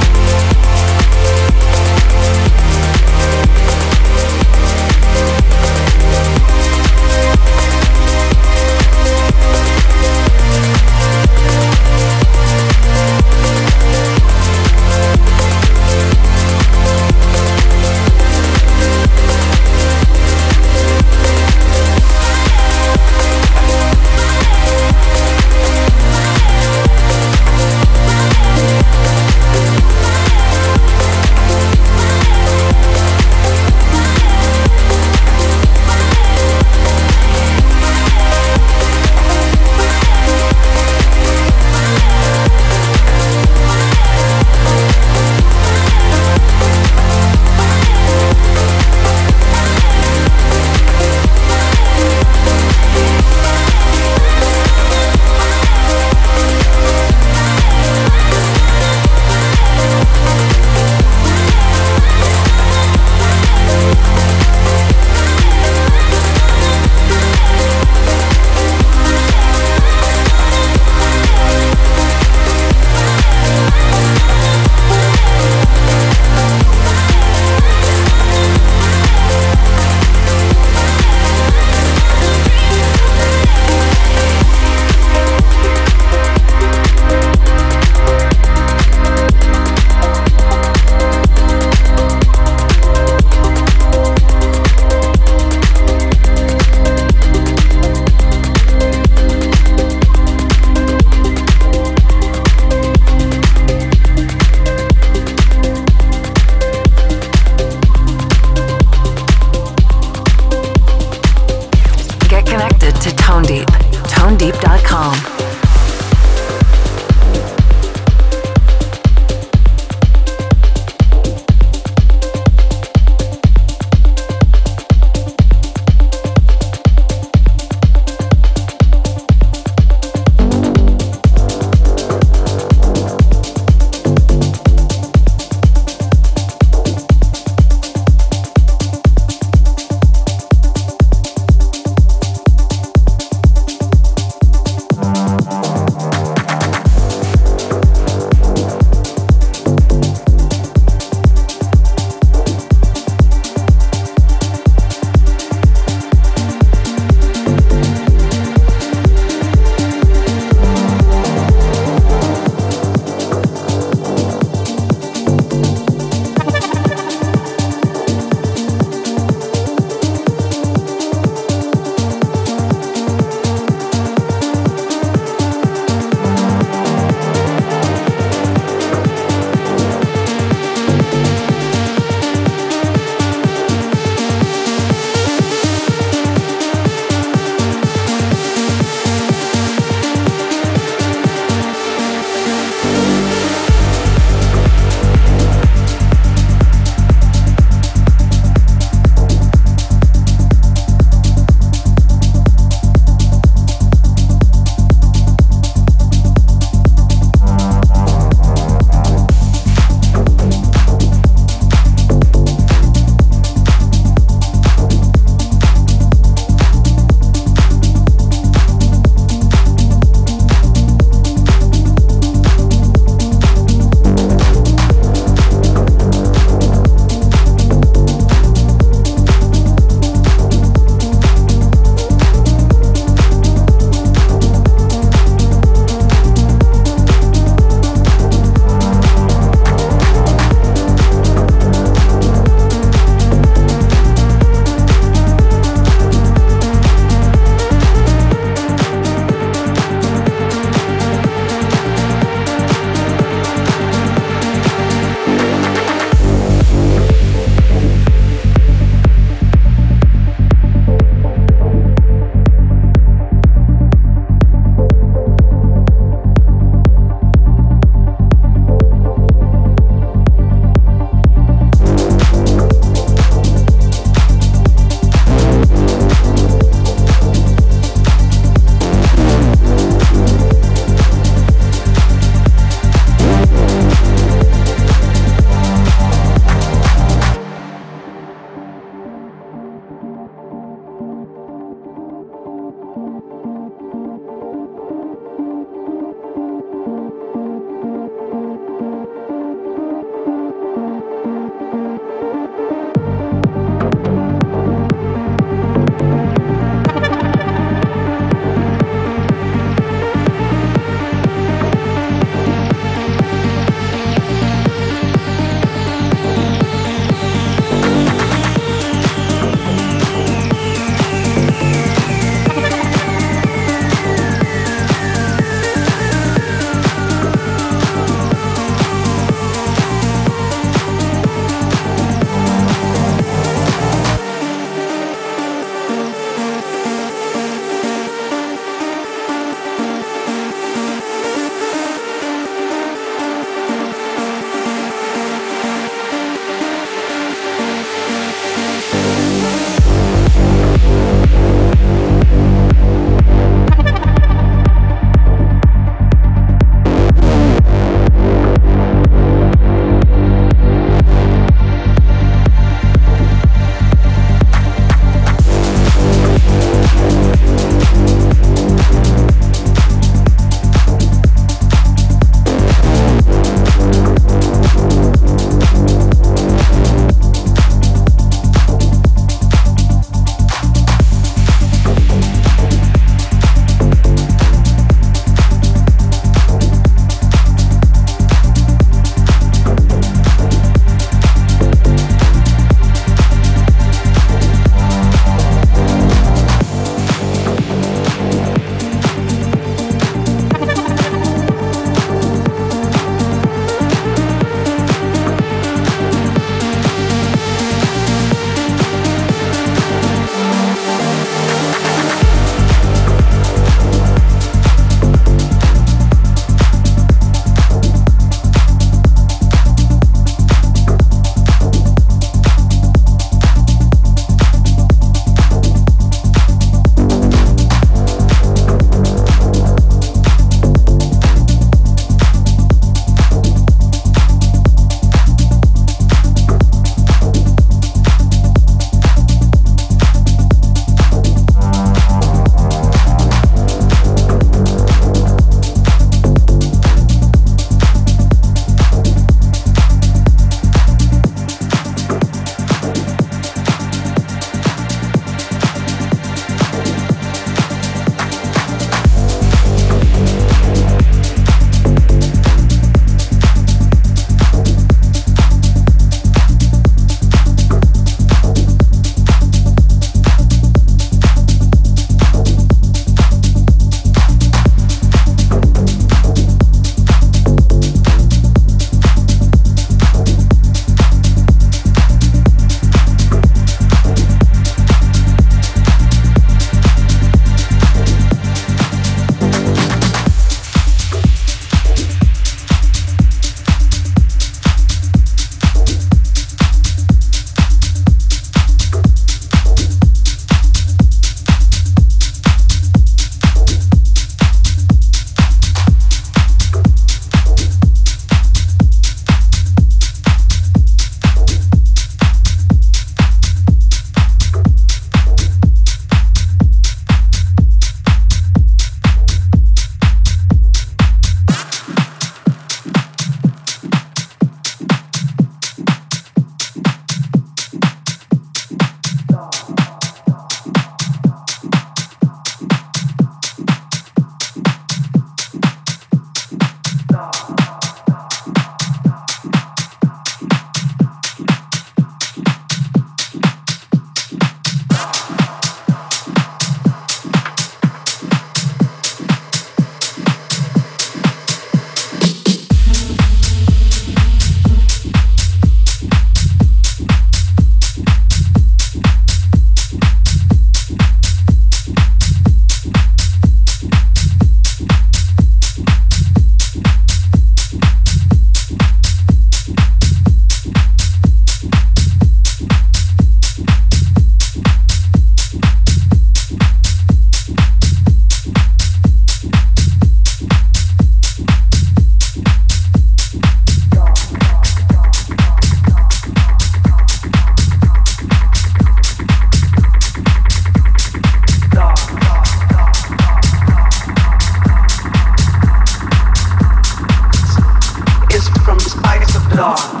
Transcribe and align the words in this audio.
God. 599.61 600.00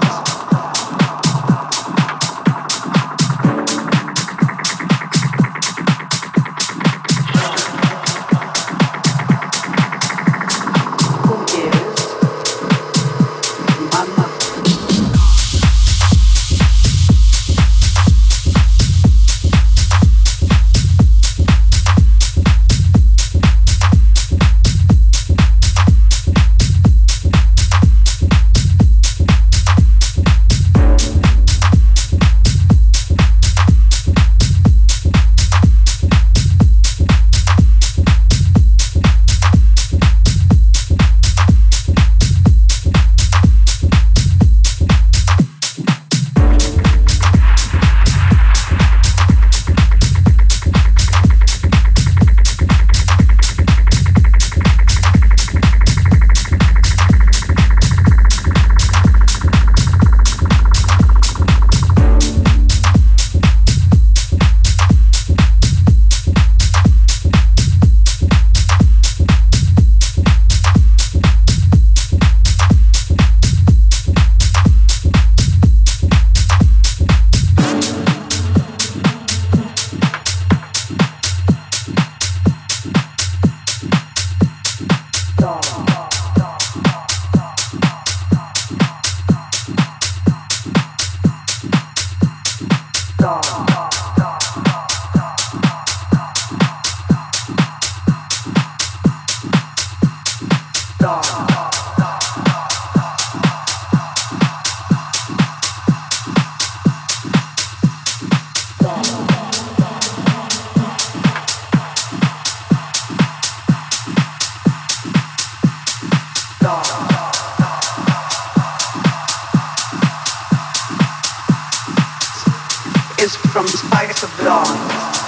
Get 123.61 123.79
connected 123.79 124.17
to 124.21 124.43
Tone 124.43 124.89
Deep. 124.89 125.20